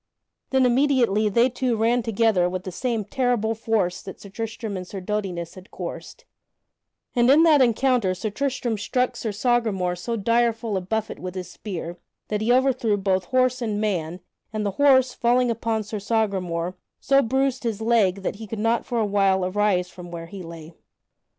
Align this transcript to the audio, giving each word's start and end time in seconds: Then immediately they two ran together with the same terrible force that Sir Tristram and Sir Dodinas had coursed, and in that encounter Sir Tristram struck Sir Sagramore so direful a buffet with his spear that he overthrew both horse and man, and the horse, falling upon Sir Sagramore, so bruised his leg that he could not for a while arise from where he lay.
Then 0.49 0.65
immediately 0.65 1.29
they 1.29 1.47
two 1.47 1.75
ran 1.77 2.01
together 2.01 2.49
with 2.49 2.63
the 2.63 2.71
same 2.71 3.05
terrible 3.05 3.53
force 3.53 4.01
that 4.01 4.19
Sir 4.19 4.29
Tristram 4.29 4.75
and 4.75 4.87
Sir 4.87 4.99
Dodinas 4.99 5.53
had 5.53 5.69
coursed, 5.69 6.25
and 7.15 7.29
in 7.29 7.43
that 7.43 7.61
encounter 7.61 8.15
Sir 8.15 8.31
Tristram 8.31 8.79
struck 8.79 9.15
Sir 9.15 9.31
Sagramore 9.31 9.95
so 9.95 10.15
direful 10.15 10.75
a 10.75 10.81
buffet 10.81 11.19
with 11.19 11.35
his 11.35 11.51
spear 11.51 11.99
that 12.29 12.41
he 12.41 12.51
overthrew 12.51 12.97
both 12.97 13.25
horse 13.25 13.61
and 13.61 13.79
man, 13.79 14.21
and 14.51 14.65
the 14.65 14.71
horse, 14.81 15.13
falling 15.13 15.51
upon 15.51 15.83
Sir 15.83 15.99
Sagramore, 15.99 16.75
so 16.99 17.21
bruised 17.21 17.61
his 17.63 17.79
leg 17.79 18.23
that 18.23 18.37
he 18.37 18.47
could 18.47 18.57
not 18.57 18.87
for 18.87 18.97
a 18.99 19.05
while 19.05 19.45
arise 19.45 19.91
from 19.91 20.09
where 20.09 20.25
he 20.25 20.41
lay. 20.41 20.73